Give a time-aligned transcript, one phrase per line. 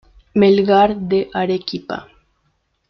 [0.33, 2.07] Melgar de Arequipa.